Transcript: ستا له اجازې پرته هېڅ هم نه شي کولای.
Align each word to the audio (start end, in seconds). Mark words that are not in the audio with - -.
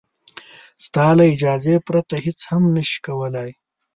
ستا 0.85 1.07
له 1.17 1.23
اجازې 1.33 1.75
پرته 1.87 2.15
هېڅ 2.25 2.39
هم 2.49 2.63
نه 2.75 2.83
شي 2.89 2.97
کولای. 3.07 3.49